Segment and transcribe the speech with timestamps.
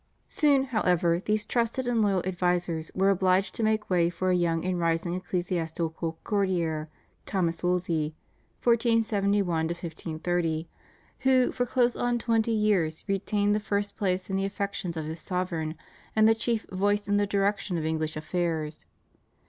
[0.29, 4.65] Soon, however, these trusted and loyal advisers were obliged to make way for a young
[4.65, 6.89] and rising ecclesiastical courtier,
[7.27, 8.15] Thomas Wolsey
[8.63, 10.67] (1471 1530),
[11.19, 15.19] who for close on twenty years retained the first place in the affections of his
[15.19, 15.75] sovereign
[16.15, 18.87] and the chief voice in the direction of English affairs.